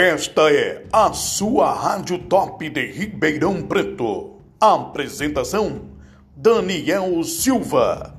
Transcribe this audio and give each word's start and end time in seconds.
Esta 0.00 0.48
é 0.52 0.84
a 0.92 1.12
sua 1.12 1.72
Rádio 1.72 2.20
Top 2.20 2.70
de 2.70 2.86
Ribeirão 2.86 3.62
Preto. 3.62 4.36
Apresentação: 4.60 5.86
Daniel 6.36 7.24
Silva. 7.24 8.17